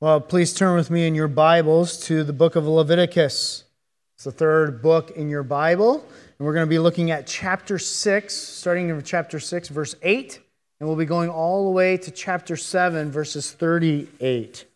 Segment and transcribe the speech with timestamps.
[0.00, 3.64] Well, please turn with me in your Bibles to the book of Leviticus.
[4.14, 7.80] It's the third book in your Bible, and we're going to be looking at chapter
[7.80, 10.38] 6, starting in chapter 6, verse 8,
[10.78, 14.66] and we'll be going all the way to chapter 7, verses 38.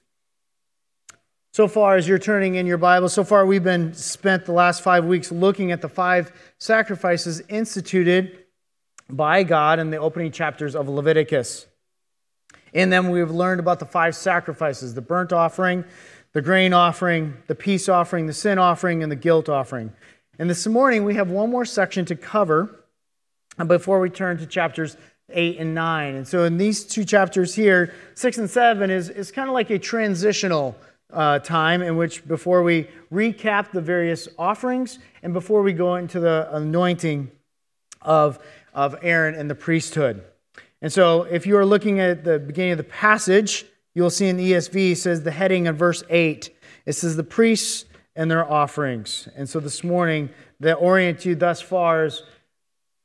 [1.52, 4.82] So far, as you're turning in your Bible, so far we've been spent the last
[4.82, 8.39] five weeks looking at the five sacrifices instituted
[9.09, 11.68] by God in the opening chapters of Leviticus.
[12.73, 15.84] In them, we've learned about the five sacrifices the burnt offering,
[16.32, 19.92] the grain offering, the peace offering, the sin offering, and the guilt offering.
[20.38, 22.84] And this morning, we have one more section to cover
[23.66, 24.96] before we turn to chapters
[25.29, 26.15] 8 and 9.
[26.15, 29.70] And so, in these two chapters here, 6 and 7 is, is kind of like
[29.70, 30.77] a transitional
[31.12, 36.20] uh, time in which, before we recap the various offerings and before we go into
[36.20, 37.30] the anointing
[38.01, 38.38] of,
[38.73, 40.24] of Aaron and the priesthood.
[40.82, 43.64] And so, if you are looking at the beginning of the passage,
[43.95, 46.50] you'll see in the ESV says the heading in verse 8.
[46.86, 47.84] It says the priests
[48.16, 49.29] and their offerings.
[49.37, 52.24] And so this morning, the orient you thus far is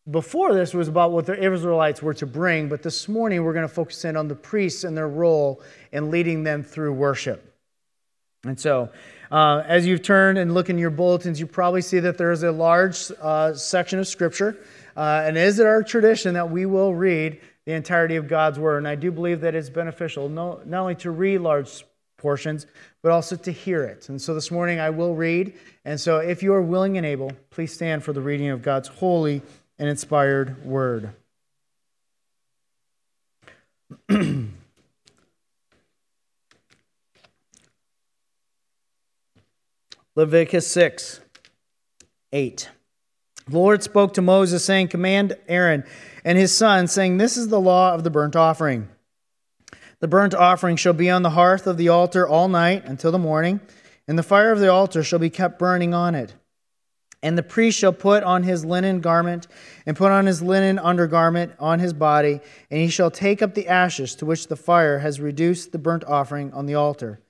[0.09, 3.67] before this was about what the Israelites were to bring, but this morning we're going
[3.67, 7.53] to focus in on the priests and their role in leading them through worship.
[8.43, 8.89] And so,
[9.29, 12.43] uh, as you've turned and look in your bulletins, you probably see that there is
[12.43, 14.57] a large uh, section of Scripture.
[14.95, 18.77] Uh, and is it our tradition that we will read the entirety of God's Word.
[18.77, 21.83] And I do believe that it's beneficial not only to read large
[22.17, 22.65] portions,
[23.03, 24.07] but also to hear it.
[24.07, 25.53] And so this morning I will read.
[25.83, 28.87] And so if you are willing and able, please stand for the reading of God's
[28.87, 29.41] holy
[29.77, 31.11] and inspired Word.
[40.15, 41.19] Leviticus 6,
[42.31, 42.69] 8.
[43.47, 45.85] The Lord spoke to Moses, saying, Command Aaron
[46.25, 48.89] and his son, saying, This is the law of the burnt offering.
[49.99, 53.17] The burnt offering shall be on the hearth of the altar all night until the
[53.17, 53.61] morning,
[54.07, 56.35] and the fire of the altar shall be kept burning on it.
[57.23, 59.47] And the priest shall put on his linen garment,
[59.85, 63.67] and put on his linen undergarment on his body, and he shall take up the
[63.67, 67.21] ashes to which the fire has reduced the burnt offering on the altar,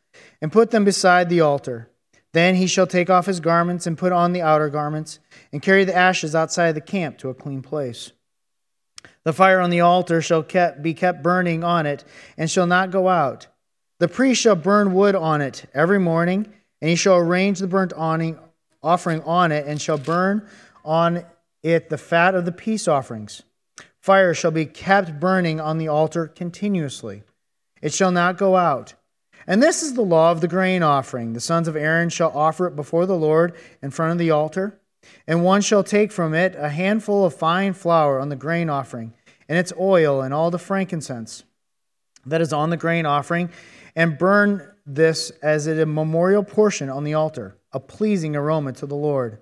[0.41, 1.89] and put them beside the altar.
[2.33, 5.19] Then he shall take off his garments and put on the outer garments,
[5.51, 8.11] and carry the ashes outside the camp to a clean place.
[9.23, 12.03] The fire on the altar shall kept, be kept burning on it,
[12.37, 13.47] and shall not go out.
[13.99, 17.93] The priest shall burn wood on it every morning, and he shall arrange the burnt
[17.93, 20.47] offering on it, and shall burn
[20.85, 21.25] on
[21.63, 23.43] it the fat of the peace offerings.
[23.99, 27.23] Fire shall be kept burning on the altar continuously.
[27.81, 28.93] It shall not go out.
[29.47, 31.31] And this is the law of the grain offering.
[31.31, 34.79] The sons of Aaron shall offer it before the Lord in front of the altar.
[35.25, 39.13] And one shall take from it a handful of fine flour on the grain offering,
[39.47, 41.45] and its oil, and all the frankincense
[42.25, 43.49] that is on the grain offering,
[43.95, 48.95] and burn this as a memorial portion on the altar, a pleasing aroma to the
[48.95, 49.39] Lord.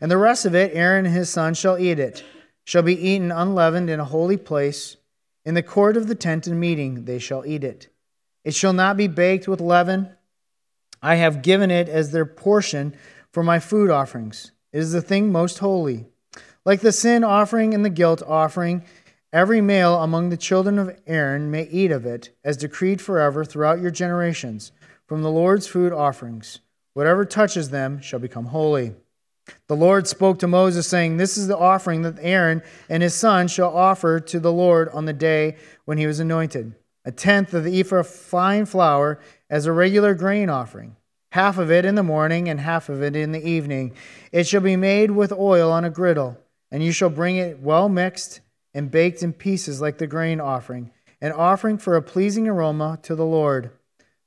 [0.00, 2.22] And the rest of it, Aaron and his sons shall eat it,
[2.64, 4.96] shall be eaten unleavened in a holy place.
[5.44, 7.88] In the court of the tent and meeting they shall eat it.
[8.46, 10.08] It shall not be baked with leaven.
[11.02, 12.94] I have given it as their portion
[13.32, 14.52] for my food offerings.
[14.72, 16.06] It is the thing most holy.
[16.64, 18.84] Like the sin offering and the guilt offering,
[19.32, 23.80] every male among the children of Aaron may eat of it, as decreed forever throughout
[23.80, 24.70] your generations,
[25.08, 26.60] from the Lord's food offerings.
[26.94, 28.94] Whatever touches them shall become holy.
[29.66, 33.48] The Lord spoke to Moses, saying, This is the offering that Aaron and his son
[33.48, 37.64] shall offer to the Lord on the day when he was anointed a tenth of
[37.64, 39.18] the ephah fine flour
[39.48, 40.96] as a regular grain offering
[41.36, 43.92] half of it in the morning and half of it in the evening.
[44.32, 46.38] It shall be made with oil on a griddle,
[46.70, 48.40] and you shall bring it well mixed
[48.72, 50.90] and baked in pieces like the grain offering,
[51.20, 53.70] an offering for a pleasing aroma to the Lord.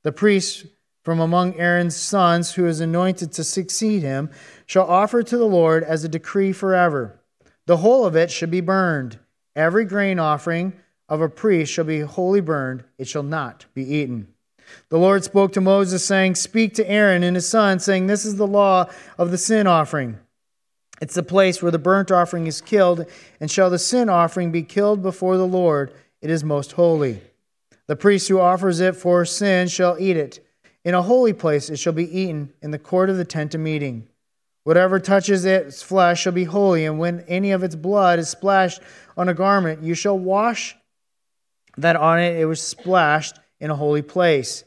[0.04, 0.66] The priest
[1.02, 4.30] from among Aaron's sons, who is anointed to succeed him,
[4.66, 7.18] shall offer to the Lord as a decree forever.
[7.66, 9.18] The whole of it should be burned.
[9.56, 10.74] Every grain offering
[11.10, 14.28] of a priest shall be wholly burned, it shall not be eaten.
[14.88, 18.36] The Lord spoke to Moses, saying, Speak to Aaron and his son, saying, This is
[18.36, 20.18] the law of the sin offering.
[21.02, 23.06] It's the place where the burnt offering is killed,
[23.40, 25.92] and shall the sin offering be killed before the Lord?
[26.22, 27.20] It is most holy.
[27.86, 30.46] The priest who offers it for sin shall eat it.
[30.84, 33.60] In a holy place it shall be eaten, in the court of the tent of
[33.60, 34.06] meeting.
[34.62, 38.80] Whatever touches its flesh shall be holy, and when any of its blood is splashed
[39.16, 40.76] on a garment, you shall wash
[41.82, 44.64] that on it it was splashed in a holy place.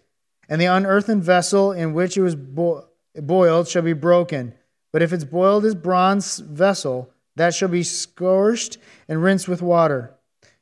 [0.50, 4.54] And the unearthen vessel in which it was bo- boiled shall be broken.
[4.92, 8.78] But if it's boiled as bronze vessel, that shall be scourged
[9.08, 10.14] and rinsed with water.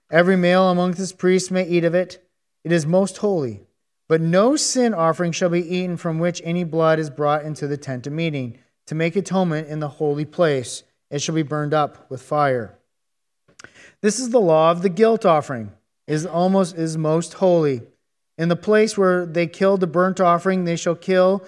[0.10, 2.26] Every male among his priests may eat of it.
[2.64, 3.62] It is most holy.
[4.08, 7.78] But no sin offering shall be eaten from which any blood is brought into the
[7.78, 8.58] tent of meeting
[8.88, 10.84] to make atonement in the holy place.
[11.10, 12.78] It shall be burned up with fire.
[14.02, 15.72] This is the law of the guilt offering.
[16.12, 17.84] Is almost is most holy.
[18.38, 21.46] In the place where they killed the burnt offering, they shall kill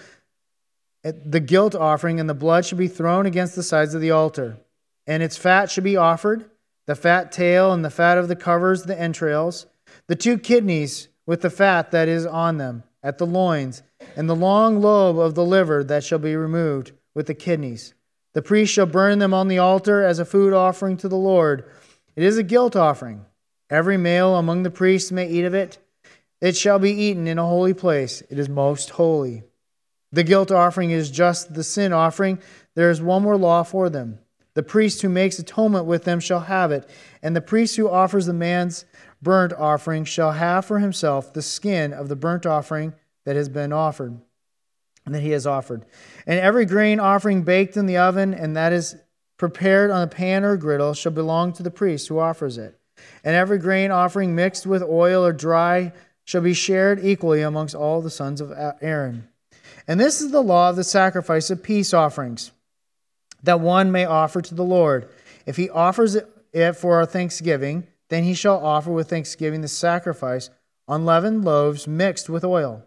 [1.04, 4.56] the guilt offering, and the blood should be thrown against the sides of the altar.
[5.06, 6.50] And its fat should be offered,
[6.86, 9.66] the fat tail and the fat of the covers, the entrails,
[10.08, 13.84] the two kidneys with the fat that is on them at the loins,
[14.16, 17.96] and the long lobe of the liver that shall be removed with the kidneys.
[18.32, 21.70] The priest shall burn them on the altar as a food offering to the Lord.
[22.16, 23.26] It is a guilt offering.
[23.70, 25.78] Every male among the priests may eat of it.
[26.42, 28.22] It shall be eaten in a holy place.
[28.30, 29.44] It is most holy.
[30.12, 32.40] The guilt offering is just the sin offering.
[32.76, 34.20] There is one more law for them.
[34.54, 36.88] The priest who makes atonement with them shall have it,
[37.24, 38.86] and the priest who offers the man's
[39.22, 42.94] burnt offering shall have for himself the skin of the burnt offering
[43.26, 44.20] that has been offered,
[45.06, 45.86] and that he has offered.
[46.28, 48.96] And every grain offering baked in the oven, and that is
[49.38, 52.80] prepared on a pan or griddle, shall belong to the priest who offers it.
[53.24, 55.94] And every grain offering mixed with oil or dry
[56.26, 59.28] shall be shared equally amongst all the sons of Aaron.
[59.88, 62.52] And this is the law of the sacrifice of peace offerings,
[63.44, 65.10] that one may offer to the Lord.
[65.46, 66.18] If he offers
[66.54, 70.50] it for a thanksgiving, then he shall offer with thanksgiving the sacrifice
[70.88, 72.86] unleavened loaves mixed with oil,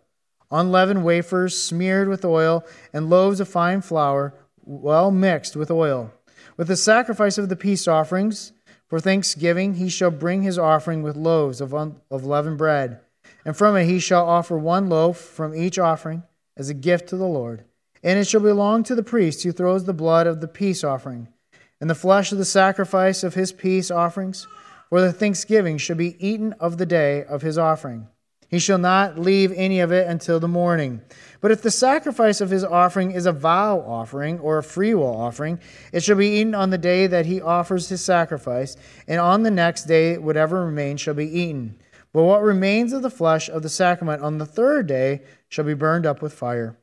[0.50, 6.12] unleavened wafers smeared with oil, and loaves of fine flour well mixed with oil.
[6.56, 8.52] With the sacrifice of the peace offerings
[8.88, 13.00] for thanksgiving, he shall bring his offering with loaves of, un- of leavened bread.
[13.44, 16.22] And from it he shall offer one loaf from each offering
[16.56, 17.64] as a gift to the Lord.
[18.02, 21.28] And it shall belong to the priest who throws the blood of the peace offering
[21.80, 24.46] and the flesh of the sacrifice of his peace offerings
[24.88, 28.08] for the thanksgiving shall be eaten of the day of his offering.
[28.48, 31.00] He shall not leave any of it until the morning.
[31.40, 35.58] But if the sacrifice of his offering is a vow offering or a freewill offering,
[35.92, 38.76] it shall be eaten on the day that he offers his sacrifice,
[39.08, 41.76] and on the next day whatever remains shall be eaten.
[42.12, 45.74] But what remains of the flesh of the sacrament on the third day shall be
[45.74, 46.78] burned up with fire.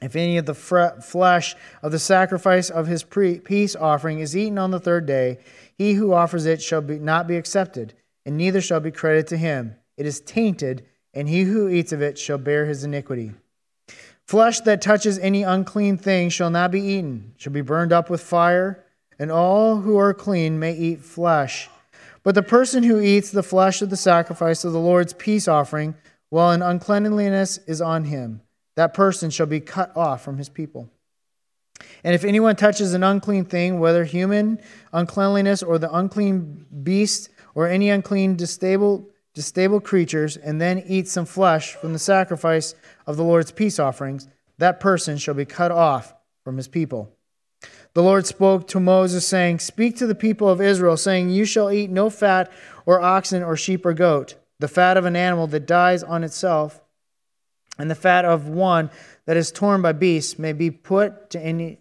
[0.00, 4.70] If any of the flesh of the sacrifice of his peace offering is eaten on
[4.70, 5.40] the third day,
[5.76, 9.36] he who offers it shall be, not be accepted, and neither shall be credited to
[9.36, 9.74] him.
[9.98, 13.32] It is tainted, and he who eats of it shall bear his iniquity.
[14.24, 18.20] Flesh that touches any unclean thing shall not be eaten, shall be burned up with
[18.20, 18.84] fire,
[19.18, 21.68] and all who are clean may eat flesh.
[22.22, 25.96] But the person who eats the flesh of the sacrifice of the Lord's peace offering,
[26.28, 28.42] while an uncleanliness is on him,
[28.76, 30.88] that person shall be cut off from his people.
[32.04, 34.60] And if anyone touches an unclean thing, whether human
[34.92, 39.06] uncleanliness or the unclean beast or any unclean, distable,
[39.38, 42.74] distable creatures, and then eats some flesh from the sacrifice
[43.06, 47.12] of the Lord's peace offerings, that person shall be cut off from his people.
[47.94, 51.70] The Lord spoke to Moses, saying, Speak to the people of Israel, saying, You shall
[51.70, 52.50] eat no fat
[52.86, 56.80] or oxen or sheep or goat, the fat of an animal that dies on itself,
[57.78, 58.90] and the fat of one
[59.26, 61.78] that is torn by beasts may be put to any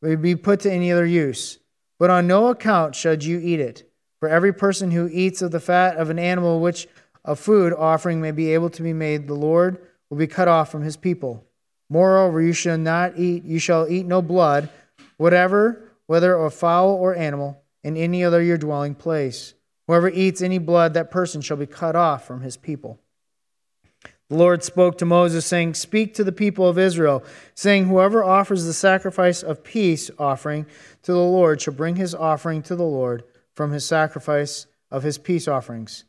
[0.00, 1.58] may be put to any other use.
[1.98, 3.90] But on no account should you eat it.
[4.20, 6.88] For every person who eats of the fat of an animal which
[7.24, 9.78] a food offering may be able to be made, the Lord
[10.10, 11.44] will be cut off from his people.
[11.90, 14.68] Moreover, you shall not eat you shall eat no blood,
[15.16, 19.54] whatever, whether of fowl or animal, in any other your dwelling place.
[19.86, 23.00] Whoever eats any blood, that person shall be cut off from his people.
[24.28, 28.64] The Lord spoke to Moses, saying, Speak to the people of Israel, saying, Whoever offers
[28.64, 30.66] the sacrifice of peace offering
[31.02, 35.16] to the Lord shall bring his offering to the Lord from his sacrifice of his
[35.16, 36.04] peace offerings.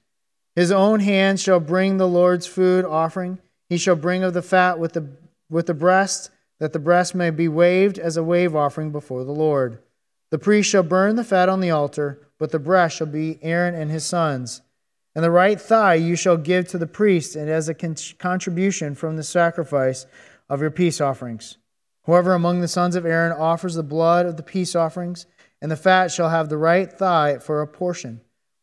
[0.60, 3.40] His own hand shall bring the Lord's food offering.
[3.70, 5.08] He shall bring of the fat with the,
[5.50, 9.32] with the breast, that the breast may be waved as a wave offering before the
[9.32, 9.80] Lord.
[10.32, 13.74] The priest shall burn the fat on the altar, but the breast shall be Aaron
[13.74, 14.62] and his sons.
[15.16, 19.16] And the right thigh you shall give to the priest and as a contribution from
[19.16, 20.08] the sacrifice
[20.50, 21.56] of your peace offerings.
[22.04, 25.26] Whoever among the sons of Aaron offers the blood of the peace offerings,
[25.62, 28.20] and the fat shall have the right thigh for a portion.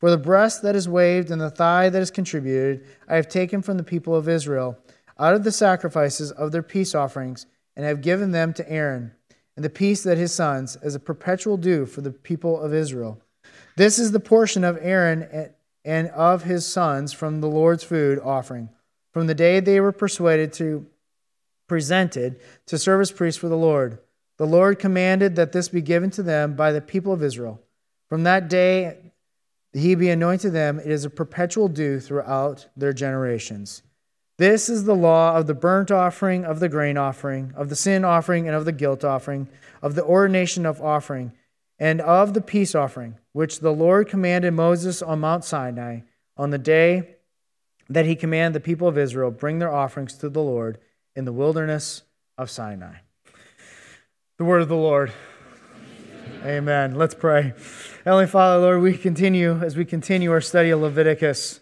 [0.06, 3.60] For the breast that is waved and the thigh that is contributed, I have taken
[3.60, 4.78] from the people of Israel
[5.18, 9.10] out of the sacrifices of their peace offerings, and have given them to Aaron,
[9.56, 13.20] and the peace that his sons, as a perpetual due for the people of Israel.
[13.74, 15.50] This is the portion of Aaron
[15.84, 18.68] and of his sons from the Lord's food offering,
[19.12, 20.86] from the day they were persuaded to
[21.66, 23.98] presented to serve as priests for the Lord.
[24.36, 27.60] The Lord commanded that this be given to them by the people of Israel.
[28.08, 28.98] From that day
[29.76, 33.82] he be anointed them, it is a perpetual due throughout their generations.
[34.38, 38.04] This is the law of the burnt offering, of the grain offering, of the sin
[38.04, 39.48] offering, and of the guilt offering,
[39.82, 41.32] of the ordination of offering,
[41.78, 46.00] and of the peace offering, which the Lord commanded Moses on Mount Sinai
[46.36, 47.16] on the day
[47.88, 50.78] that he commanded the people of Israel bring their offerings to the Lord
[51.14, 52.02] in the wilderness
[52.36, 52.96] of Sinai.
[54.38, 55.12] The word of the Lord.
[56.46, 56.94] Amen.
[56.94, 57.54] Let's pray.
[58.04, 61.58] Heavenly Father, Lord, we continue as we continue our study of Leviticus.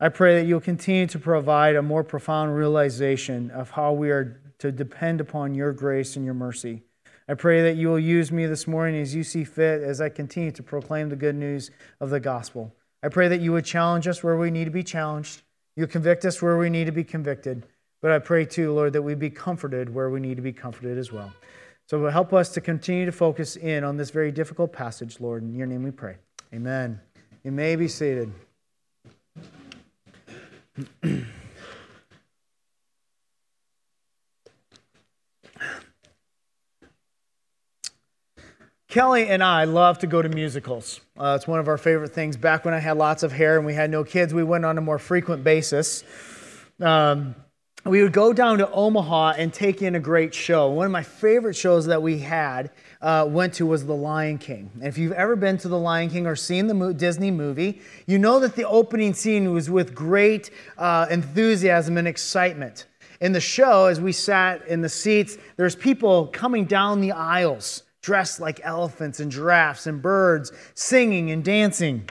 [0.00, 4.40] I pray that you'll continue to provide a more profound realization of how we are
[4.60, 6.80] to depend upon your grace and your mercy.
[7.28, 10.08] I pray that you will use me this morning as you see fit as I
[10.08, 11.70] continue to proclaim the good news
[12.00, 12.74] of the gospel.
[13.02, 15.42] I pray that you would challenge us where we need to be challenged.
[15.76, 17.66] You'll convict us where we need to be convicted.
[18.00, 20.96] But I pray too, Lord, that we be comforted where we need to be comforted
[20.96, 21.34] as well.
[21.92, 25.42] So help us to continue to focus in on this very difficult passage, Lord.
[25.42, 26.16] In your name we pray.
[26.54, 26.98] Amen.
[27.44, 28.32] You may be seated.
[38.88, 41.02] Kelly and I love to go to musicals.
[41.18, 42.38] Uh, it's one of our favorite things.
[42.38, 44.78] Back when I had lots of hair and we had no kids, we went on
[44.78, 46.04] a more frequent basis.
[46.80, 47.34] Um,
[47.84, 50.70] we would go down to Omaha and take in a great show.
[50.70, 52.70] One of my favorite shows that we had
[53.00, 54.70] uh, went to was The Lion King.
[54.74, 57.80] And if you've ever been to The Lion King or seen the mo- Disney movie,
[58.06, 62.86] you know that the opening scene was with great uh, enthusiasm and excitement.
[63.20, 67.82] In the show, as we sat in the seats, there's people coming down the aisles
[68.00, 72.08] dressed like elephants and giraffes and birds, singing and dancing.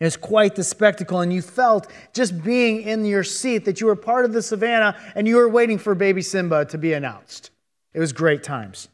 [0.00, 3.86] It was quite the spectacle, and you felt just being in your seat that you
[3.86, 7.50] were part of the savannah and you were waiting for baby Simba to be announced.
[7.94, 8.88] It was great times.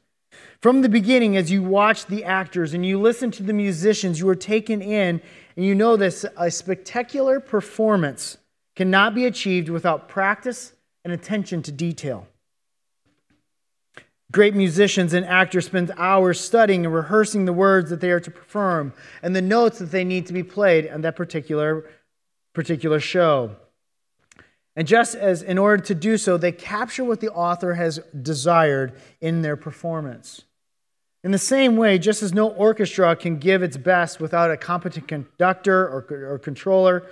[0.61, 4.27] From the beginning, as you watched the actors and you listened to the musicians, you
[4.27, 5.21] were taken in,
[5.57, 8.39] and you know this a spectacular performance
[8.75, 10.73] cannot be achieved without practice
[11.05, 12.27] and attention to detail.
[14.31, 18.31] Great musicians and actors spend hours studying and rehearsing the words that they are to
[18.31, 18.93] perform
[19.23, 21.89] and the notes that they need to be played in that particular,
[22.53, 23.57] particular show.
[24.77, 28.93] And just as in order to do so, they capture what the author has desired
[29.21, 30.43] in their performance.
[31.25, 35.09] In the same way, just as no orchestra can give its best without a competent
[35.09, 37.07] conductor or, or controller,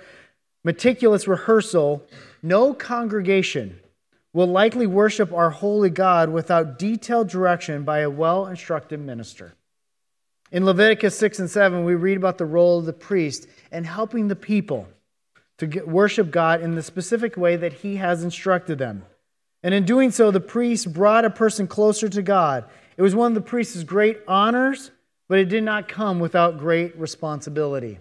[0.63, 2.05] meticulous rehearsal,
[2.43, 3.79] no congregation
[4.37, 9.55] will likely worship our holy God without detailed direction by a well instructed minister.
[10.51, 14.27] In Leviticus 6 and 7, we read about the role of the priest and helping
[14.27, 14.87] the people
[15.57, 19.05] to worship God in the specific way that he has instructed them.
[19.63, 22.65] And in doing so, the priest brought a person closer to God.
[22.95, 24.91] It was one of the priest's great honors,
[25.27, 27.97] but it did not come without great responsibility.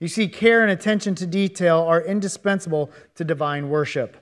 [0.00, 4.16] You see, care and attention to detail are indispensable to divine worship.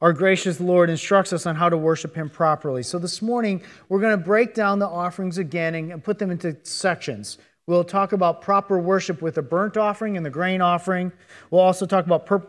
[0.00, 2.84] Our gracious Lord instructs us on how to worship Him properly.
[2.84, 6.56] So this morning, we're going to break down the offerings again and put them into
[6.62, 7.38] sections.
[7.66, 11.10] We'll talk about proper worship with the burnt offering and the grain offering.
[11.50, 12.46] We'll also talk about per-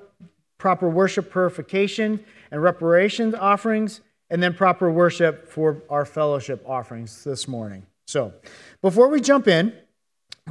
[0.59, 7.47] proper worship purification and reparations offerings, and then proper worship for our fellowship offerings this
[7.47, 7.85] morning.
[8.05, 8.31] So
[8.83, 9.73] before we jump in,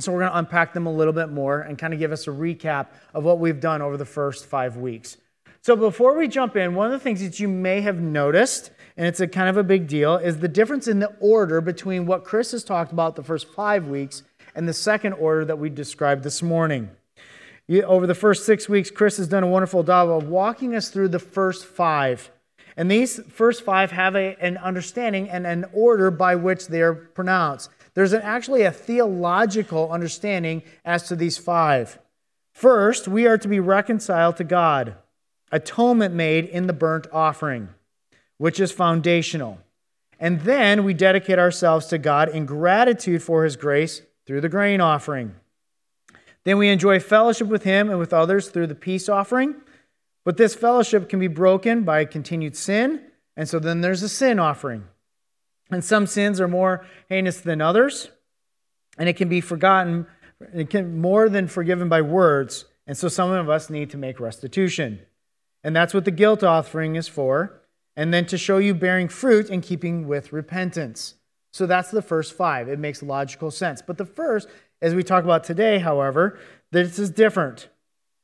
[0.00, 2.26] so we're going to unpack them a little bit more and kind of give us
[2.26, 5.16] a recap of what we've done over the first five weeks.
[5.68, 9.06] So before we jump in, one of the things that you may have noticed, and
[9.06, 12.25] it's a kind of a big deal, is the difference in the order between what
[12.25, 14.22] Chris has talked about the first five weeks
[14.54, 16.88] and the second order that we described this morning.
[17.84, 21.08] Over the first six weeks, Chris has done a wonderful job of walking us through
[21.08, 22.30] the first five.
[22.78, 26.94] And these first five have a, an understanding and an order by which they are
[26.94, 27.68] pronounced.
[27.92, 31.98] There's an, actually a theological understanding as to these five.
[32.54, 34.96] First, we are to be reconciled to God
[35.50, 37.68] atonement made in the burnt offering,
[38.36, 39.58] which is foundational.
[40.20, 44.80] And then we dedicate ourselves to God in gratitude for his grace through the grain
[44.80, 45.34] offering.
[46.44, 49.54] Then we enjoy fellowship with him and with others through the peace offering.
[50.24, 53.00] But this fellowship can be broken by continued sin,
[53.36, 54.84] and so then there's a sin offering.
[55.70, 58.10] And some sins are more heinous than others,
[58.98, 60.06] and it can be forgotten,
[60.54, 64.20] it can more than forgiven by words, and so some of us need to make
[64.20, 65.00] restitution.
[65.62, 67.62] And that's what the guilt offering is for.
[67.96, 71.14] And then to show you bearing fruit in keeping with repentance.
[71.52, 72.68] So that's the first five.
[72.68, 73.82] It makes logical sense.
[73.82, 74.48] But the first,
[74.80, 76.38] as we talk about today, however,
[76.70, 77.68] this is different.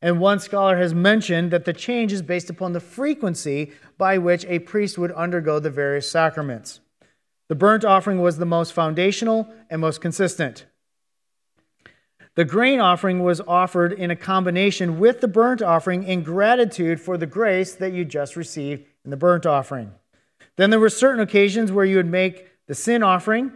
[0.00, 4.44] And one scholar has mentioned that the change is based upon the frequency by which
[4.44, 6.80] a priest would undergo the various sacraments.
[7.48, 10.66] The burnt offering was the most foundational and most consistent.
[12.36, 17.16] The grain offering was offered in a combination with the burnt offering in gratitude for
[17.16, 19.92] the grace that you just received in the burnt offering.
[20.56, 23.52] Then there were certain occasions where you would make the sin offering,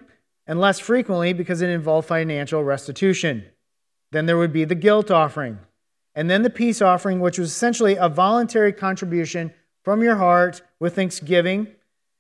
[0.47, 3.45] and less frequently because it involved financial restitution.
[4.13, 5.59] Then there would be the guilt offering,
[6.15, 10.95] and then the peace offering, which was essentially a voluntary contribution from your heart with
[10.95, 11.69] thanksgiving.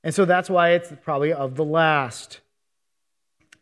[0.03, 2.41] And so that's why it's probably of the last.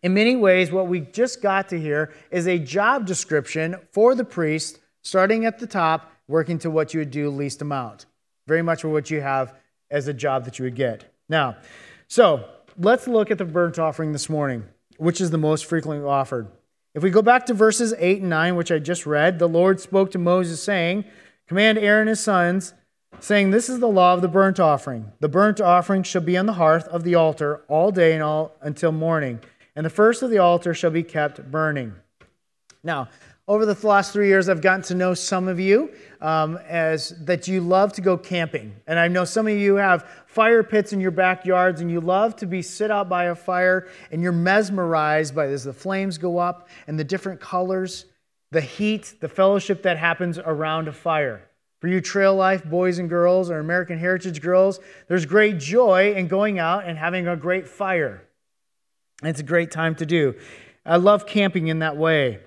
[0.06, 4.22] In many ways, what we just got to hear is a job description for the
[4.22, 8.06] priest, starting at the top, working to what you would do least amount.
[8.46, 9.52] Very much for what you have
[9.90, 11.12] as a job that you would get.
[11.28, 11.56] Now,
[12.06, 12.48] so
[12.78, 14.62] let's look at the burnt offering this morning,
[14.96, 16.46] which is the most frequently offered.
[16.94, 19.80] If we go back to verses 8 and 9, which I just read, the Lord
[19.80, 21.04] spoke to Moses, saying,
[21.48, 22.74] Command Aaron his sons,
[23.18, 25.10] saying, This is the law of the burnt offering.
[25.18, 28.54] The burnt offering shall be on the hearth of the altar all day and all
[28.62, 29.40] until morning,
[29.76, 31.94] and the first of the altar shall be kept burning.
[32.82, 33.08] Now,
[33.48, 37.46] over the last three years, I've gotten to know some of you um, as that
[37.46, 41.00] you love to go camping, and I know some of you have fire pits in
[41.00, 45.32] your backyards, and you love to be sit out by a fire, and you're mesmerized
[45.32, 48.06] by as the flames go up and the different colors,
[48.50, 51.48] the heat, the fellowship that happens around a fire.
[51.80, 56.26] For you trail life boys and girls or American Heritage girls, there's great joy in
[56.26, 58.25] going out and having a great fire.
[59.22, 60.34] It's a great time to do.
[60.84, 62.40] I love camping in that way.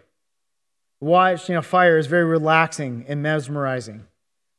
[1.01, 4.05] Watching a fire is very relaxing and mesmerizing.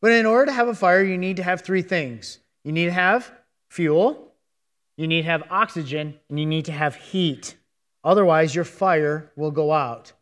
[0.01, 2.87] But in order to have a fire, you need to have three things you need
[2.87, 3.33] to have
[3.71, 4.35] fuel,
[4.97, 7.57] you need to have oxygen, and you need to have heat.
[8.05, 10.13] Otherwise, your fire will go out.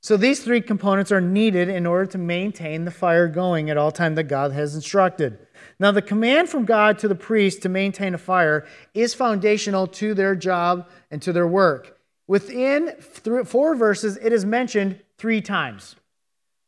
[0.00, 3.92] So these three components are needed in order to maintain the fire going at all
[3.92, 5.38] time that God has instructed.
[5.78, 10.14] Now, the command from God to the priest to maintain a fire is foundational to
[10.14, 11.98] their job and to their work.
[12.26, 15.96] Within four verses, it is mentioned three times.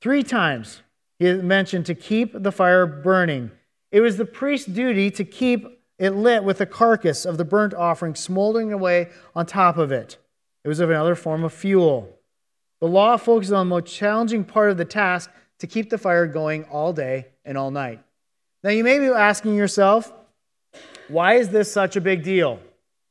[0.01, 0.83] Three times
[1.19, 3.53] he is mentioned to keep the fire burning.
[3.93, 7.75] It was the priest's duty to keep it lit with the carcass of the burnt
[7.75, 10.17] offering smoldering away on top of it.
[10.65, 12.19] It was of another form of fuel.
[12.81, 16.27] The law focuses on the most challenging part of the task to keep the fire
[16.27, 18.01] going all day and all night.
[18.63, 20.13] Now, you may be asking yourself,
[21.09, 22.61] why is this such a big deal?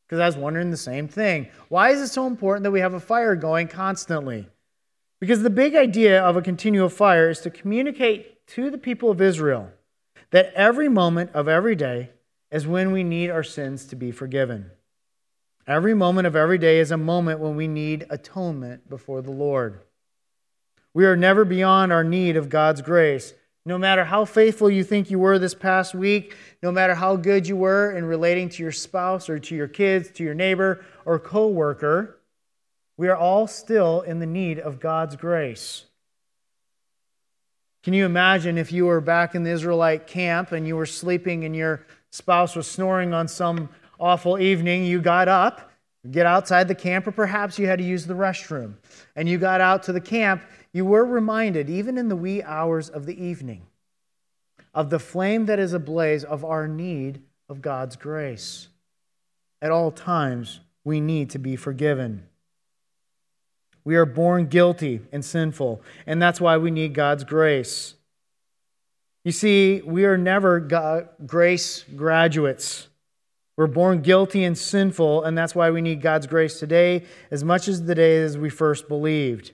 [0.07, 1.47] Because I was wondering the same thing.
[1.69, 4.47] Why is it so important that we have a fire going constantly?
[5.19, 9.21] Because the big idea of a continual fire is to communicate to the people of
[9.21, 9.71] Israel
[10.31, 12.09] that every moment of every day
[12.49, 14.71] is when we need our sins to be forgiven.
[15.67, 19.81] Every moment of every day is a moment when we need atonement before the Lord.
[20.93, 23.33] We are never beyond our need of God's grace.
[23.65, 27.47] No matter how faithful you think you were this past week, no matter how good
[27.47, 31.19] you were in relating to your spouse or to your kids, to your neighbor or
[31.19, 32.17] coworker,
[32.97, 35.85] we are all still in the need of God's grace.
[37.83, 41.45] Can you imagine if you were back in the Israelite camp and you were sleeping
[41.45, 43.69] and your spouse was snoring on some
[43.99, 45.71] awful evening, you got up,
[46.09, 48.73] get outside the camp, or perhaps you had to use the restroom,
[49.15, 50.43] and you got out to the camp,
[50.73, 53.67] you were reminded, even in the wee hours of the evening,
[54.73, 58.69] of the flame that is ablaze of our need of God's grace.
[59.61, 62.23] At all times, we need to be forgiven.
[63.83, 67.95] We are born guilty and sinful, and that's why we need God's grace.
[69.23, 70.59] You see, we are never
[71.25, 72.87] grace graduates.
[73.57, 77.67] We're born guilty and sinful, and that's why we need God's grace today as much
[77.67, 79.51] as the day as we first believed.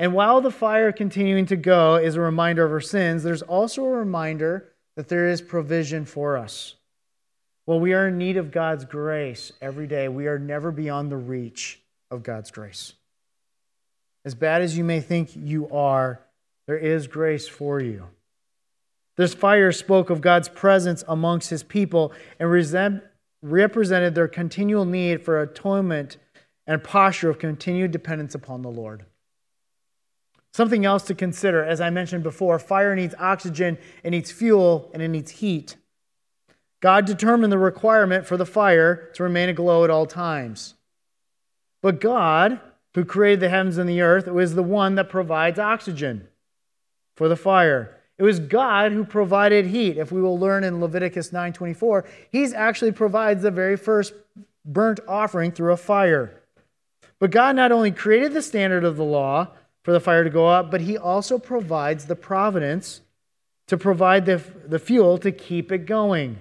[0.00, 3.84] And while the fire continuing to go is a reminder of our sins, there's also
[3.84, 6.76] a reminder that there is provision for us.
[7.66, 10.08] Well, we are in need of God's grace every day.
[10.08, 12.94] We are never beyond the reach of God's grace.
[14.24, 16.22] As bad as you may think you are,
[16.66, 18.06] there is grace for you.
[19.18, 22.50] This fire spoke of God's presence amongst his people and
[23.42, 26.16] represented their continual need for atonement
[26.66, 29.04] and posture of continued dependence upon the Lord.
[30.52, 35.02] Something else to consider, as I mentioned before, fire needs oxygen, it needs fuel, and
[35.02, 35.76] it needs heat.
[36.80, 40.74] God determined the requirement for the fire to remain aglow at all times.
[41.82, 42.60] But God,
[42.94, 46.26] who created the heavens and the earth, was the one that provides oxygen
[47.16, 47.96] for the fire.
[48.18, 49.96] It was God who provided heat.
[49.96, 54.12] If we will learn in Leviticus 9:24, he's actually provides the very first
[54.64, 56.42] burnt offering through a fire.
[57.18, 59.52] But God not only created the standard of the law
[59.82, 63.00] for the fire to go up, but he also provides the providence
[63.66, 66.38] to provide the, the fuel to keep it going.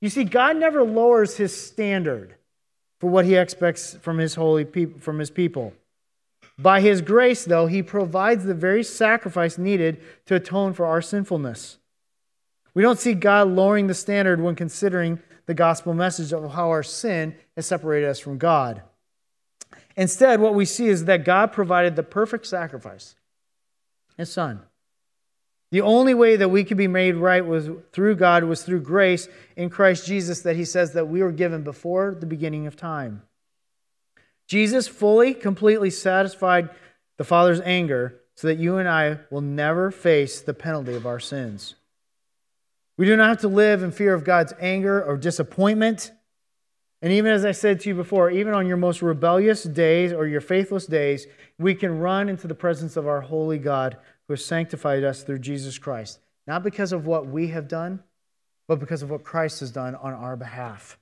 [0.00, 2.34] You see, God never lowers his standard
[2.98, 5.74] for what he expects from his holy people from his people.
[6.58, 11.78] By his grace, though, he provides the very sacrifice needed to atone for our sinfulness.
[12.74, 16.82] We don't see God lowering the standard when considering the gospel message of how our
[16.82, 18.82] sin has separated us from God.
[19.96, 23.14] Instead, what we see is that God provided the perfect sacrifice,
[24.16, 24.62] his son.
[25.70, 29.28] The only way that we could be made right was through God was through grace
[29.56, 33.22] in Christ Jesus that he says that we were given before the beginning of time.
[34.46, 36.68] Jesus fully, completely satisfied
[37.16, 41.20] the Father's anger so that you and I will never face the penalty of our
[41.20, 41.74] sins.
[42.98, 46.12] We do not have to live in fear of God's anger or disappointment.
[47.02, 50.24] And even as I said to you before, even on your most rebellious days or
[50.26, 51.26] your faithless days,
[51.58, 55.40] we can run into the presence of our holy God who has sanctified us through
[55.40, 58.04] Jesus Christ, not because of what we have done,
[58.68, 60.96] but because of what Christ has done on our behalf.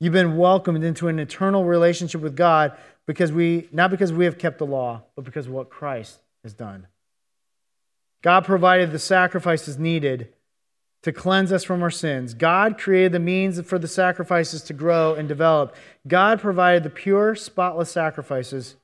[0.00, 4.38] You've been welcomed into an eternal relationship with God because we not because we have
[4.38, 6.86] kept the law, but because of what Christ has done.
[8.22, 10.32] God provided the sacrifices needed
[11.06, 12.34] to cleanse us from our sins.
[12.34, 15.74] God created the means for the sacrifices to grow and develop.
[16.06, 18.76] God provided the pure, spotless sacrifices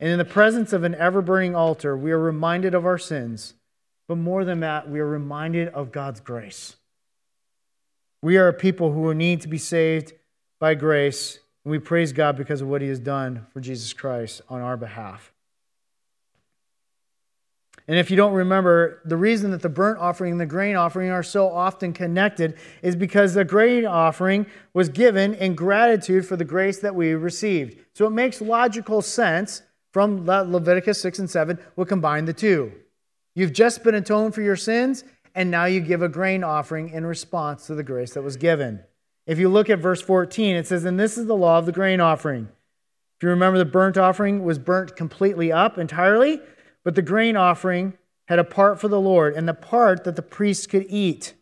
[0.00, 3.54] and in the presence of an ever burning altar, we are reminded of our sins.
[4.06, 6.76] But more than that, we are reminded of God's grace.
[8.20, 10.12] We are a people who need to be saved
[10.58, 14.42] by grace, and we praise God because of what He has done for Jesus Christ
[14.48, 15.32] on our behalf.
[17.86, 21.10] And if you don't remember, the reason that the burnt offering and the grain offering
[21.10, 26.44] are so often connected is because the grain offering was given in gratitude for the
[26.44, 27.78] grace that we received.
[27.92, 32.72] So it makes logical sense from Leviticus 6 and 7 will combine the two.
[33.34, 37.04] You've just been atoned for your sins, and now you give a grain offering in
[37.04, 38.80] response to the grace that was given.
[39.26, 41.72] If you look at verse 14, it says, And this is the law of the
[41.72, 42.48] grain offering.
[43.16, 46.40] If you remember, the burnt offering was burnt completely up entirely,
[46.84, 47.94] but the grain offering
[48.28, 51.34] had a part for the Lord, and the part that the priests could eat.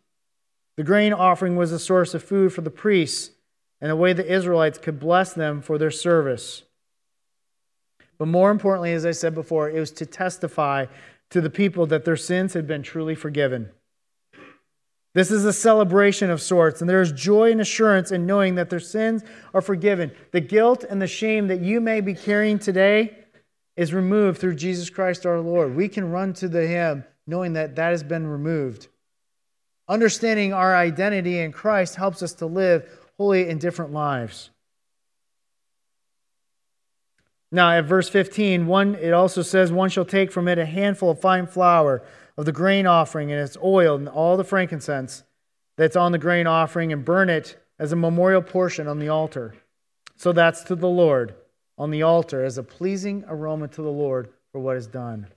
[0.75, 3.31] The grain offering was a source of food for the priests,
[3.79, 6.63] and a way the Israelites could bless them for their service.
[8.17, 10.87] But more importantly, as I said before, it was to testify
[11.29, 13.69] to the people that their sins had been truly forgiven.
[15.13, 18.69] This is a celebration of sorts, and there is joy and assurance in knowing that
[18.69, 20.11] their sins are forgiven.
[20.31, 23.22] The guilt and the shame that you may be carrying today
[23.75, 25.75] is removed through Jesus Christ our Lord.
[25.75, 28.87] We can run to the Him knowing that that has been removed.
[29.87, 34.49] Understanding our identity in Christ helps us to live holy and different lives.
[37.51, 41.11] Now, at verse 15, one, it also says, One shall take from it a handful
[41.11, 42.01] of fine flour
[42.35, 45.23] of the grain offering and its oil and all the frankincense
[45.77, 49.55] that's on the grain offering and burn it as a memorial portion on the altar.
[50.15, 51.35] So that's to the Lord
[51.77, 55.27] on the altar as a pleasing aroma to the Lord for what is done.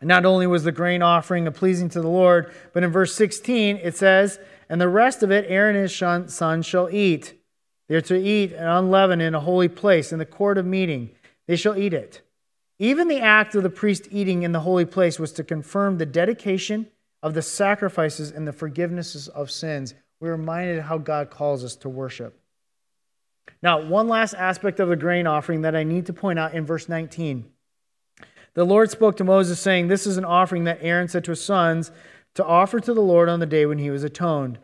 [0.00, 3.14] And not only was the grain offering a pleasing to the Lord, but in verse
[3.14, 4.38] 16 it says,
[4.68, 7.34] And the rest of it Aaron and his son shall eat.
[7.88, 11.10] They are to eat unleavened in a holy place, in the court of meeting.
[11.46, 12.22] They shall eat it.
[12.78, 16.06] Even the act of the priest eating in the holy place was to confirm the
[16.06, 16.88] dedication
[17.22, 19.94] of the sacrifices and the forgivenesses of sins.
[20.20, 22.38] We're reminded how God calls us to worship.
[23.62, 26.66] Now, one last aspect of the grain offering that I need to point out in
[26.66, 27.44] verse 19.
[28.54, 31.44] The Lord spoke to Moses, saying, This is an offering that Aaron said to his
[31.44, 31.90] sons
[32.34, 34.58] to offer to the Lord on the day when he was atoned.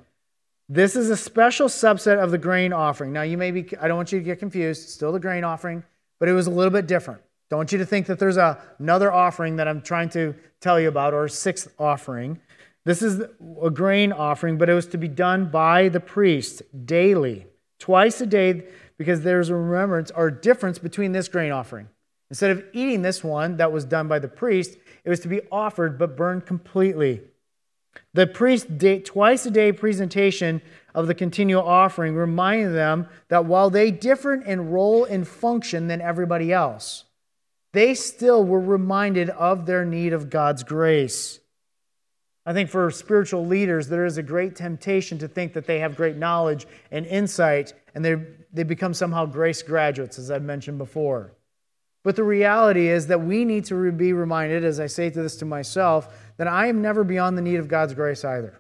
[0.69, 3.13] This is a special subset of the grain offering.
[3.13, 4.85] Now, you may be, I don't want you to get confused.
[4.85, 5.83] It's still the grain offering,
[6.21, 7.21] but it was a little bit different.
[7.51, 10.79] Don't want you to think that there's a, another offering that I'm trying to tell
[10.79, 12.41] you about or a sixth offering.
[12.85, 13.21] This is
[13.61, 17.47] a grain offering, but it was to be done by the priest daily,
[17.81, 18.63] twice a day,
[18.97, 21.89] because there's a remembrance or difference between this grain offering.
[22.29, 25.41] Instead of eating this one that was done by the priest, it was to be
[25.51, 27.23] offered but burned completely.
[28.15, 28.69] The priest
[29.05, 30.63] twice a day presentation
[30.95, 36.01] of the continual offering reminded them that while they differed in role and function than
[36.01, 37.05] everybody else,
[37.73, 41.40] they still were reminded of their need of God's grace.
[42.47, 45.95] I think for spiritual leaders, there is a great temptation to think that they have
[45.95, 48.17] great knowledge and insight, and they,
[48.53, 51.33] they become somehow grace graduates, as I've mentioned before.
[52.03, 55.37] But the reality is that we need to be reminded, as I say to this
[55.37, 58.59] to myself, that I am never beyond the need of God's grace either.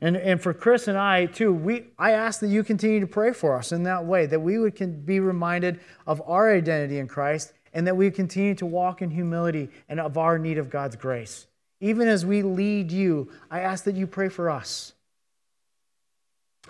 [0.00, 3.32] And, and for Chris and I, too, we, I ask that you continue to pray
[3.32, 7.52] for us in that way, that we would be reminded of our identity in Christ
[7.72, 11.46] and that we continue to walk in humility and of our need of God's grace.
[11.80, 14.92] Even as we lead you, I ask that you pray for us.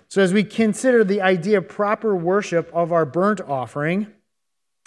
[0.07, 4.07] So, as we consider the idea of proper worship of our burnt offering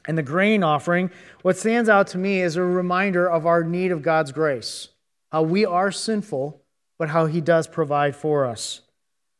[0.06, 1.10] and the grain offering,
[1.42, 4.88] what stands out to me is a reminder of our need of God's grace,
[5.30, 6.62] how we are sinful,
[6.98, 8.82] but how He does provide for us.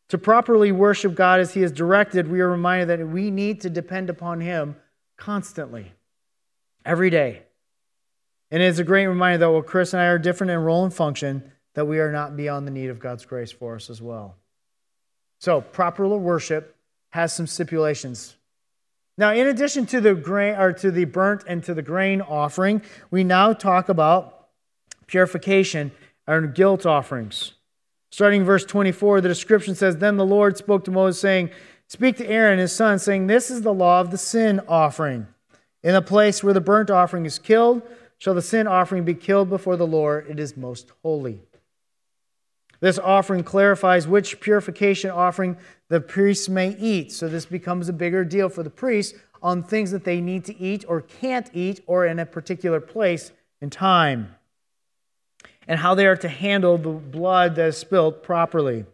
[0.09, 3.71] To properly worship God as He is directed, we are reminded that we need to
[3.71, 4.77] depend upon Him
[5.17, 5.93] constantly,
[6.87, 7.42] every day.
[8.51, 10.94] And it's a great reminder that while Chris and I are different in role and
[10.94, 14.37] function, that we are not beyond the need of God's grace for us as well.
[15.40, 16.77] So, proper worship
[17.11, 18.37] has some stipulations.
[19.18, 22.83] Now, in addition to the grain or to the burnt and to the grain offering,
[23.11, 24.49] we now talk about
[25.07, 25.92] purification
[26.27, 27.53] and guilt offerings.
[28.11, 31.51] Starting verse 24, the description says, Then the Lord spoke to Moses, saying,
[31.88, 35.27] Speak to Aaron, his son, saying, This is the law of the sin offering.
[35.87, 37.81] In the place where the burnt offering is killed,
[38.18, 40.27] shall the sin offering be killed before the Lord.
[40.29, 41.42] It is most holy.
[42.81, 45.57] This offering clarifies which purification offering
[45.88, 47.12] the priests may eat.
[47.12, 50.61] So this becomes a bigger deal for the priests on things that they need to
[50.61, 54.35] eat or can't eat or in a particular place and time.
[55.68, 58.87] And how they are to handle the blood that is spilled properly.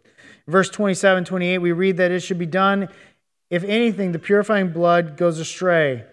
[0.46, 2.90] verse 27 28, we read that it should be done
[3.48, 6.04] if anything, the purifying blood goes astray.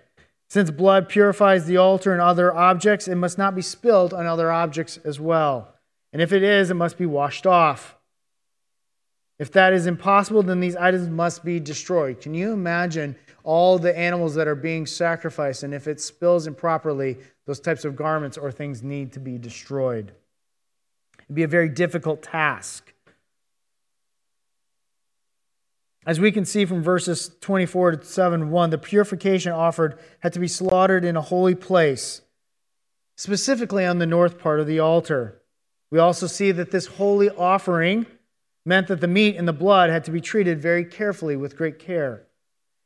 [0.50, 4.52] Since blood purifies the altar and other objects, it must not be spilled on other
[4.52, 5.76] objects as well.
[6.12, 7.96] And if it is, it must be washed off.
[9.38, 12.20] If that is impossible, then these items must be destroyed.
[12.20, 15.64] Can you imagine all the animals that are being sacrificed?
[15.64, 20.12] And if it spills improperly, those types of garments or things need to be destroyed.
[21.20, 22.92] It'd be a very difficult task.
[26.06, 30.40] As we can see from verses 24 to 7 1, the purification offered had to
[30.40, 32.22] be slaughtered in a holy place,
[33.16, 35.42] specifically on the north part of the altar.
[35.92, 38.06] We also see that this holy offering
[38.66, 41.80] meant that the meat and the blood had to be treated very carefully with great
[41.80, 42.28] care.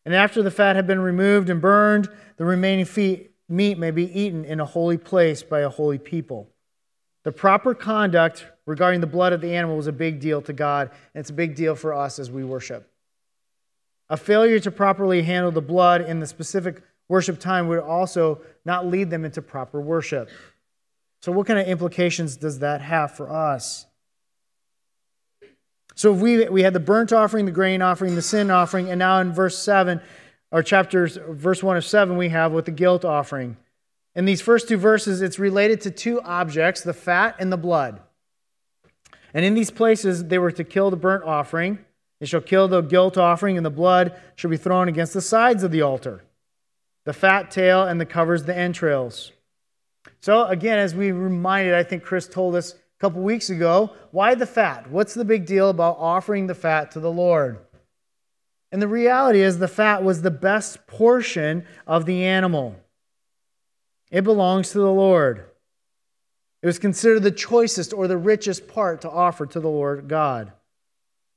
[0.06, 2.88] And after the fat had been removed and burned, the remaining
[3.48, 6.50] meat may be eaten in a holy place by a holy people.
[7.24, 10.90] The proper conduct regarding the blood of the animal was a big deal to God,
[11.14, 12.93] and it's a big deal for us as we worship.
[14.14, 18.86] A failure to properly handle the blood in the specific worship time would also not
[18.86, 20.30] lead them into proper worship.
[21.24, 23.88] So, what kind of implications does that have for us?
[25.96, 29.20] So, we, we had the burnt offering, the grain offering, the sin offering, and now
[29.20, 30.00] in verse 7,
[30.52, 33.58] or chapters, verse 1 of 7, we have with the guilt offering.
[34.14, 38.00] In these first two verses, it's related to two objects, the fat and the blood.
[39.34, 41.80] And in these places, they were to kill the burnt offering.
[42.24, 45.62] They shall kill the guilt offering, and the blood shall be thrown against the sides
[45.62, 46.24] of the altar.
[47.04, 49.34] The fat tail and the covers the entrails.
[50.22, 54.36] So, again, as we reminded, I think Chris told us a couple weeks ago, why
[54.36, 54.90] the fat?
[54.90, 57.58] What's the big deal about offering the fat to the Lord?
[58.72, 62.78] And the reality is, the fat was the best portion of the animal,
[64.12, 65.44] it belongs to the Lord.
[66.62, 70.54] It was considered the choicest or the richest part to offer to the Lord God.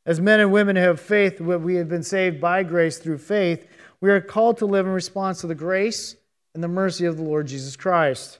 [0.06, 3.66] As men and women who have faith, we have been saved by grace through faith,
[4.00, 6.14] we are called to live in response to the grace
[6.54, 8.38] and the mercy of the Lord Jesus Christ.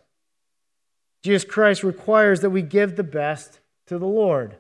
[1.24, 4.57] Jesus Christ requires that we give the best to the Lord.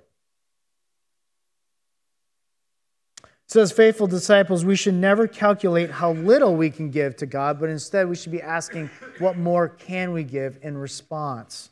[3.48, 7.60] So, as faithful disciples, we should never calculate how little we can give to God,
[7.60, 8.90] but instead we should be asking,
[9.20, 11.70] what more can we give in response?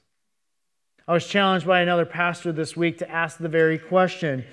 [1.09, 4.45] I was challenged by another pastor this week to ask the very question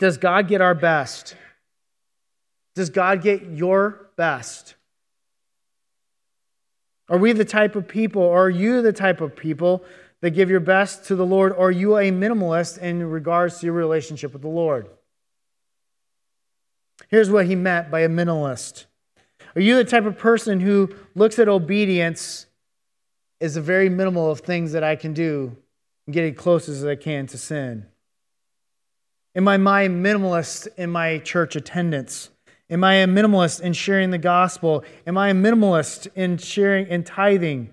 [0.00, 1.36] Does God get our best?
[2.74, 4.74] Does God get your best?
[7.10, 9.84] Are we the type of people, or are you the type of people
[10.22, 13.66] that give your best to the Lord, or are you a minimalist in regards to
[13.66, 14.88] your relationship with the Lord?
[17.08, 18.86] Here's what he meant by a minimalist.
[19.54, 22.46] Are you the type of person who looks at obedience
[23.40, 25.56] as a very minimal of things that I can do
[26.06, 27.86] and get as close as I can to sin?
[29.34, 32.30] Am I my minimalist in my church attendance?
[32.68, 34.84] Am I a minimalist in sharing the gospel?
[35.06, 37.70] Am I a minimalist in sharing in tithing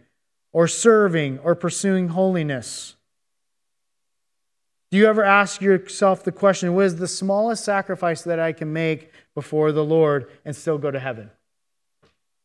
[0.54, 2.96] or serving or pursuing holiness?
[4.90, 8.72] Do you ever ask yourself the question, what is the smallest sacrifice that I can
[8.72, 11.30] make before the Lord and still go to heaven?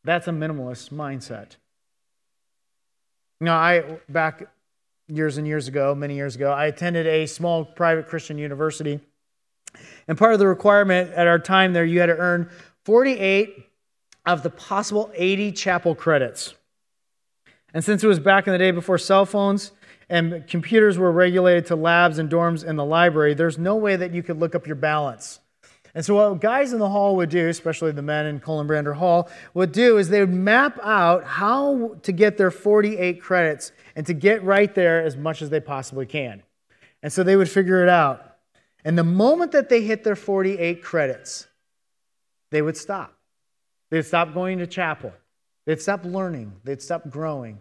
[0.05, 1.57] That's a minimalist mindset.
[3.41, 4.49] Now, I, back
[5.13, 9.01] years and years ago, many years ago, I attended a small private Christian university.
[10.09, 12.51] And part of the requirement at our time there, you had to earn
[12.85, 13.67] 48
[14.27, 16.55] of the possible 80 chapel credits.
[17.75, 19.73] And since it was back in the day before cell phones
[20.09, 24.13] and computers were regulated to labs and dorms in the library, there's no way that
[24.13, 25.41] you could look up your balance.
[25.95, 28.95] And so, what guys in the hall would do, especially the men in Colin Brander
[28.95, 34.07] Hall, would do is they would map out how to get their 48 credits and
[34.07, 36.43] to get right there as much as they possibly can.
[37.03, 38.37] And so they would figure it out.
[38.85, 41.47] And the moment that they hit their 48 credits,
[42.51, 43.15] they would stop.
[43.91, 45.13] They'd stop going to chapel.
[45.67, 46.53] They'd stop learning.
[46.65, 47.59] They'd stop growing.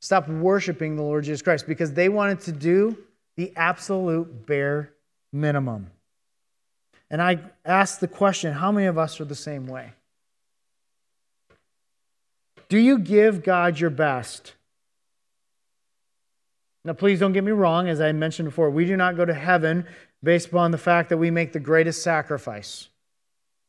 [0.00, 2.96] Stop worshiping the Lord Jesus Christ because they wanted to do
[3.36, 4.94] the absolute bare
[5.32, 5.90] minimum.
[7.12, 9.92] And I ask the question how many of us are the same way?
[12.70, 14.54] Do you give God your best?
[16.86, 17.86] Now, please don't get me wrong.
[17.86, 19.86] As I mentioned before, we do not go to heaven
[20.22, 22.88] based upon the fact that we make the greatest sacrifice.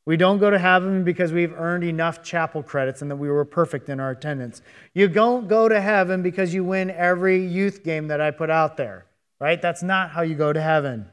[0.06, 3.45] We don't go to heaven because we've earned enough chapel credits and that we were
[3.45, 4.62] perfect in our attendance.
[4.93, 8.77] You don't go to heaven because you win every youth game that I put out
[8.77, 9.06] there,
[9.39, 9.62] right?
[9.62, 11.10] That's not how you go to heaven.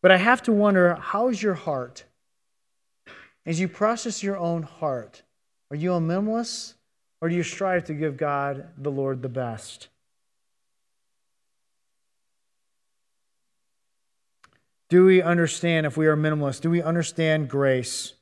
[0.00, 2.04] But I have to wonder how's your heart?
[3.44, 5.22] As you process your own heart,
[5.70, 6.74] are you a minimalist
[7.20, 9.88] or do you strive to give God, the Lord, the best?
[14.88, 16.60] Do we understand if we are minimalists?
[16.60, 18.14] Do we understand grace?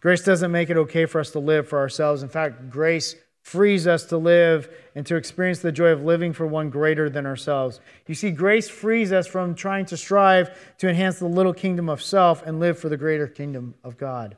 [0.00, 2.22] Grace doesn't make it okay for us to live for ourselves.
[2.22, 3.16] In fact, grace
[3.48, 7.24] frees us to live and to experience the joy of living for one greater than
[7.24, 7.80] ourselves.
[8.06, 12.02] You see, grace frees us from trying to strive to enhance the little kingdom of
[12.02, 14.36] self and live for the greater kingdom of God.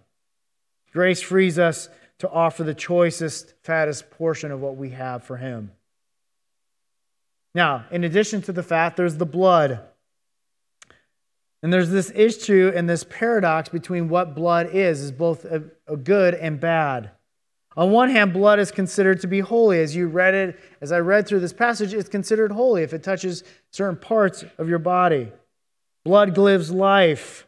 [0.93, 5.73] Grace frees us to offer the choicest, fattest portion of what we have for Him.
[7.53, 9.81] Now, in addition to the fat, there's the blood.
[11.65, 15.97] And there's this issue and this paradox between what blood is, is both a, a
[15.97, 17.11] good and bad.
[17.81, 19.81] On one hand, blood is considered to be holy.
[19.81, 23.03] As you read it, as I read through this passage, it's considered holy if it
[23.03, 25.33] touches certain parts of your body.
[26.05, 27.47] Blood gives life.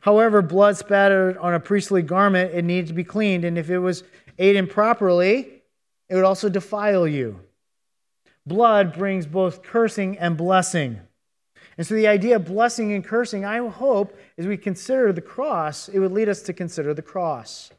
[0.00, 3.80] However, blood spattered on a priestly garment, it needed to be cleaned, and if it
[3.80, 4.02] was
[4.38, 5.62] ate improperly,
[6.08, 7.38] it would also defile you.
[8.46, 11.00] Blood brings both cursing and blessing.
[11.76, 15.90] And so, the idea of blessing and cursing, I hope, as we consider the cross,
[15.90, 17.72] it would lead us to consider the cross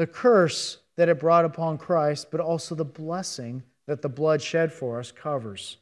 [0.00, 4.72] the curse that it brought upon Christ, but also the blessing that the blood shed
[4.72, 5.76] for us covers.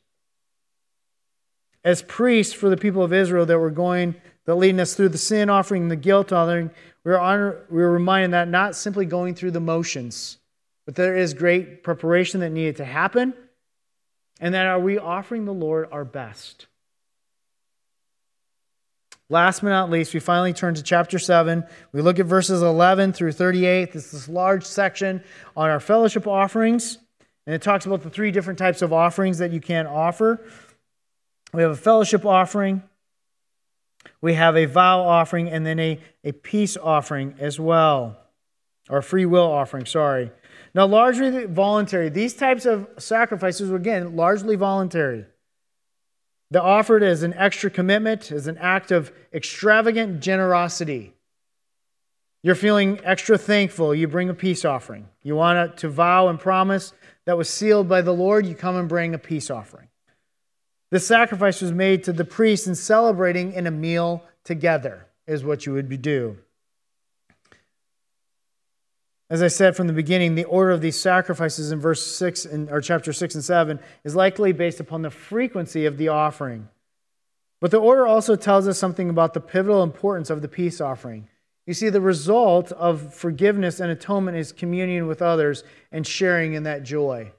[1.85, 5.18] As priests for the people of Israel that were going, that leading us through the
[5.18, 6.72] sin offering the guilt offering,
[7.04, 10.38] we are, honor, we are reminded that not simply going through the motions,
[10.85, 13.33] but there is great preparation that needed to happen,
[14.40, 16.66] and that are we offering the Lord our best?
[19.31, 21.64] Last but not least, we finally turn to chapter 7.
[21.93, 23.93] We look at verses 11 through 38.
[23.93, 25.23] This is this large section
[25.55, 26.99] on our fellowship offerings.
[27.47, 30.41] And it talks about the three different types of offerings that you can offer.
[31.53, 32.83] We have a fellowship offering,
[34.21, 38.19] we have a vow offering, and then a, a peace offering as well.
[38.91, 40.31] Or free will offering, sorry.
[40.75, 42.09] Now, largely voluntary.
[42.09, 45.25] These types of sacrifices, were again, largely voluntary.
[46.50, 51.12] The offered as an extra commitment, as an act of extravagant generosity.
[52.42, 55.08] You're feeling extra thankful, you bring a peace offering.
[55.22, 56.92] You want to vow and promise
[57.26, 59.88] that was sealed by the Lord, you come and bring a peace offering.
[60.90, 65.66] The sacrifice was made to the priest in celebrating in a meal together, is what
[65.66, 66.38] you would do.
[69.31, 72.71] As I said from the beginning, the order of these sacrifices in verse 6 in,
[72.71, 76.69] or chapter 6 and 7 is likely based upon the frequency of the offering.
[77.61, 81.29] But the order also tells us something about the pivotal importance of the peace offering.
[81.67, 85.62] You see, the result of forgiveness and atonement is communion with others
[85.93, 87.33] and sharing in that joy.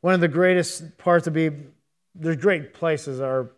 [0.00, 1.72] One of the greatest parts of being,
[2.16, 3.52] there's great places are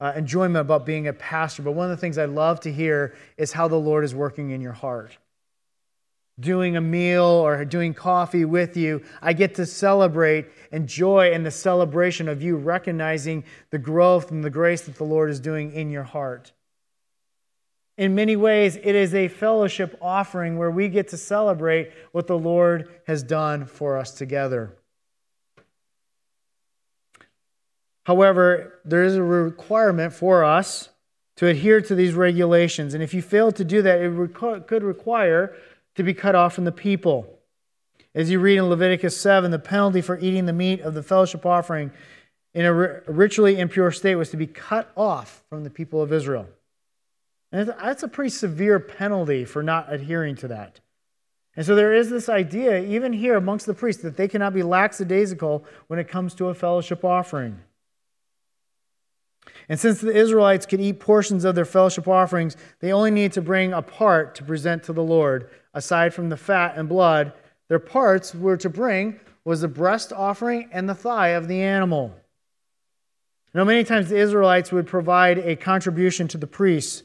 [0.00, 3.16] uh, enjoyment about being a pastor, but one of the things I love to hear
[3.36, 5.16] is how the Lord is working in your heart
[6.40, 11.44] doing a meal or doing coffee with you, I get to celebrate and joy in
[11.44, 15.72] the celebration of you recognizing the growth and the grace that the Lord is doing
[15.72, 16.52] in your heart.
[17.96, 22.38] In many ways, it is a fellowship offering where we get to celebrate what the
[22.38, 24.76] Lord has done for us together.
[28.04, 30.88] However, there is a requirement for us
[31.36, 32.94] to adhere to these regulations.
[32.94, 35.54] And if you fail to do that, it could require
[35.94, 37.38] to be cut off from the people.
[38.14, 41.44] As you read in Leviticus 7, the penalty for eating the meat of the fellowship
[41.44, 41.90] offering
[42.52, 46.46] in a ritually impure state was to be cut off from the people of Israel.
[47.50, 50.80] And that's a pretty severe penalty for not adhering to that.
[51.56, 54.62] And so there is this idea, even here amongst the priests, that they cannot be
[54.62, 57.60] lackadaisical when it comes to a fellowship offering.
[59.68, 63.42] And since the Israelites could eat portions of their fellowship offerings, they only need to
[63.42, 65.48] bring a part to present to the Lord.
[65.74, 67.32] Aside from the fat and blood,
[67.68, 72.14] their parts were to bring was the breast offering and the thigh of the animal.
[73.52, 77.02] Now, many times the Israelites would provide a contribution to the priests.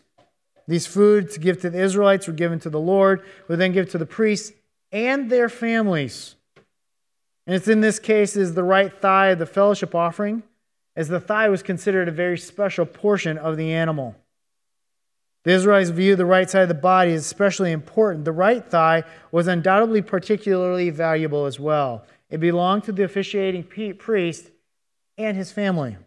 [0.68, 3.90] These foods to give to the Israelites were given to the Lord, would then give
[3.92, 4.54] to the priests
[4.92, 6.36] and their families.
[7.46, 10.44] And it's in this case is the right thigh of the fellowship offering
[10.96, 14.16] as the thigh was considered a very special portion of the animal.
[15.44, 18.26] The Israelites viewed the right side of the body as especially important.
[18.26, 22.06] The right thigh was undoubtedly particularly valuable as well.
[22.30, 24.52] It belonged to the officiating priest
[25.18, 25.98] and his family.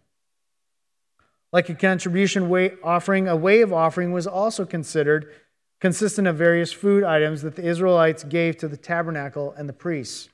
[1.53, 2.45] Like a contribution
[2.83, 5.33] offering, a wave offering was also considered
[5.80, 10.28] consistent of various food items that the Israelites gave to the tabernacle and the priests.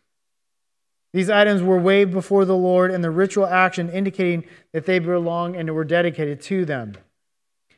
[1.12, 5.56] These items were waved before the Lord in the ritual action indicating that they belonged
[5.56, 6.94] and were dedicated to them.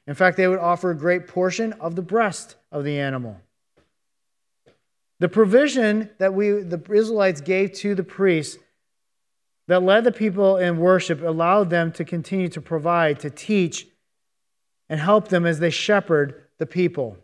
[0.06, 3.40] In fact, they would offer a great portion of the breast of the animal.
[5.18, 8.58] The provision that we, the Israelites gave to the priests
[9.68, 13.86] that led the people in worship allowed them to continue to provide, to teach,
[14.88, 17.16] and help them as they shepherd the people.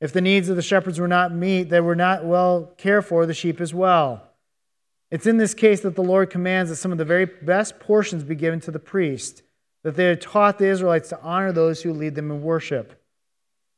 [0.00, 3.26] If the needs of the shepherds were not met, they were not well cared for
[3.26, 4.28] the sheep as well.
[5.10, 8.24] It's in this case that the Lord commands that some of the very best portions
[8.24, 9.42] be given to the priest,
[9.82, 13.02] that they had taught the Israelites to honor those who lead them in worship.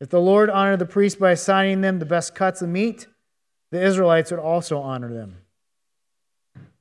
[0.00, 3.06] If the Lord honored the priests by assigning them the best cuts of meat,
[3.70, 5.38] the Israelites would also honor them.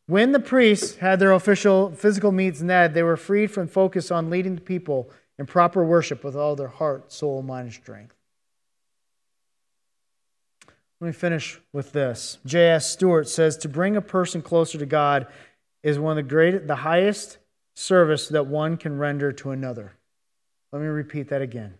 [0.07, 4.29] When the priests had their official physical meats net, they were freed from focus on
[4.29, 8.15] leading the people in proper worship with all their heart, soul, mind, and strength.
[10.99, 12.37] Let me finish with this.
[12.45, 12.91] J.S.
[12.91, 15.27] Stewart says to bring a person closer to God
[15.81, 17.37] is one of the greatest, the highest
[17.73, 19.93] service that one can render to another.
[20.71, 21.75] Let me repeat that again.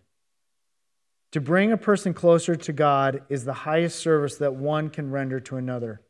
[1.32, 5.40] To bring a person closer to God is the highest service that one can render
[5.40, 6.02] to another.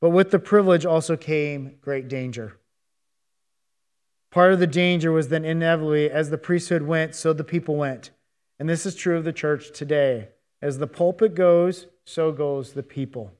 [0.00, 2.58] But with the privilege also came great danger.
[4.32, 8.10] Part of the danger was that inevitably, as the priesthood went, so the people went.
[8.58, 10.28] And this is true of the church today.
[10.60, 13.32] As the pulpit goes, so goes the people.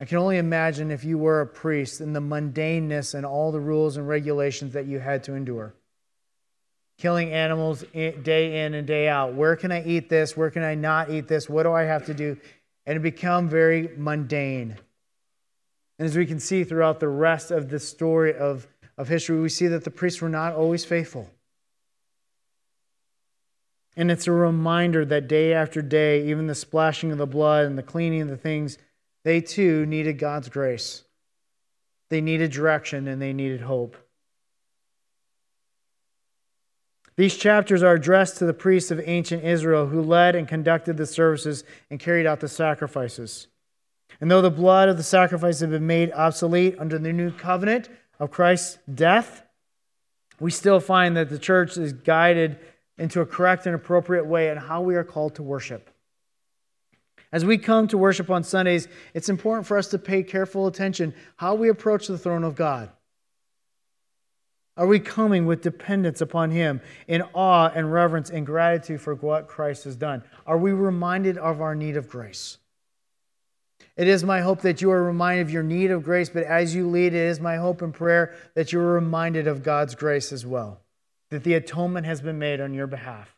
[0.00, 3.60] I can only imagine if you were a priest and the mundaneness and all the
[3.60, 5.74] rules and regulations that you had to endure.
[6.98, 9.34] Killing animals day in and day out.
[9.34, 10.36] Where can I eat this?
[10.36, 11.48] Where can I not eat this?
[11.48, 12.36] What do I have to do?
[12.86, 14.76] And it become very mundane.
[15.98, 19.48] And as we can see throughout the rest of the story of, of history, we
[19.48, 21.28] see that the priests were not always faithful.
[23.96, 27.76] And it's a reminder that day after day, even the splashing of the blood and
[27.76, 28.78] the cleaning of the things,
[29.28, 31.04] they too needed God's grace.
[32.08, 33.94] They needed direction and they needed hope.
[37.16, 41.04] These chapters are addressed to the priests of ancient Israel who led and conducted the
[41.04, 43.48] services and carried out the sacrifices.
[44.18, 47.90] And though the blood of the sacrifice had been made obsolete under the new covenant
[48.18, 49.42] of Christ's death,
[50.40, 52.58] we still find that the church is guided
[52.96, 55.90] into a correct and appropriate way in how we are called to worship.
[57.30, 61.14] As we come to worship on Sundays, it's important for us to pay careful attention
[61.36, 62.90] how we approach the throne of God.
[64.76, 69.48] Are we coming with dependence upon Him in awe and reverence and gratitude for what
[69.48, 70.22] Christ has done?
[70.46, 72.58] Are we reminded of our need of grace?
[73.96, 76.74] It is my hope that you are reminded of your need of grace, but as
[76.74, 80.32] you lead, it is my hope and prayer that you are reminded of God's grace
[80.32, 80.80] as well
[81.30, 83.37] that the atonement has been made on your behalf.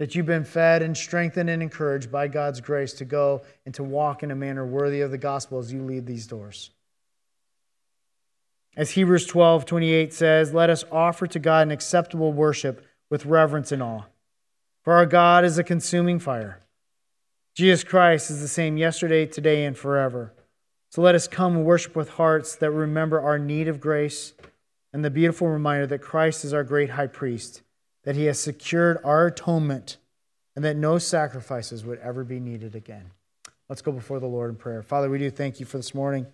[0.00, 3.84] That you've been fed and strengthened and encouraged by God's grace to go and to
[3.84, 6.70] walk in a manner worthy of the gospel as you lead these doors.
[8.78, 13.72] As Hebrews 12 28 says, let us offer to God an acceptable worship with reverence
[13.72, 14.04] and awe.
[14.84, 16.62] For our God is a consuming fire.
[17.54, 20.32] Jesus Christ is the same yesterday, today, and forever.
[20.88, 24.32] So let us come and worship with hearts that remember our need of grace
[24.94, 27.60] and the beautiful reminder that Christ is our great high priest,
[28.04, 29.96] that he has secured our atonement,
[30.56, 33.10] and that no sacrifices would ever be needed again.
[33.68, 34.82] Let's go before the Lord in prayer.
[34.82, 36.26] Father, we do thank you for this morning.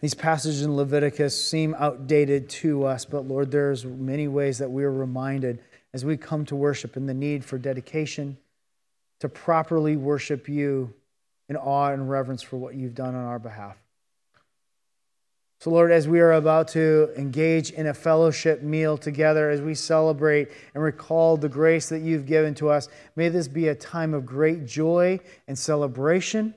[0.00, 4.82] These passages in Leviticus seem outdated to us, but Lord, there's many ways that we
[4.84, 5.60] are reminded
[5.92, 8.38] as we come to worship in the need for dedication
[9.20, 10.94] to properly worship you
[11.48, 13.76] in awe and reverence for what you've done on our behalf.
[15.60, 19.74] So, Lord, as we are about to engage in a fellowship meal together, as we
[19.74, 24.14] celebrate and recall the grace that you've given to us, may this be a time
[24.14, 26.54] of great joy and celebration.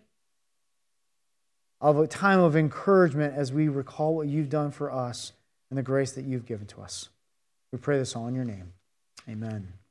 [1.81, 5.33] of a time of encouragement as we recall what you've done for us
[5.69, 7.09] and the grace that you've given to us.
[7.73, 8.71] We pray this all in your name.
[9.27, 9.82] Amen.